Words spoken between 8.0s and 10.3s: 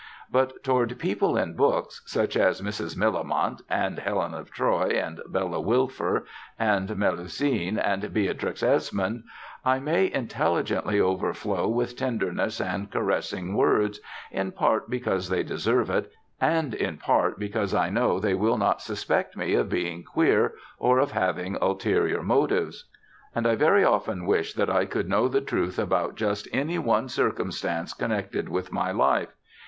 Beatrix Esmond I may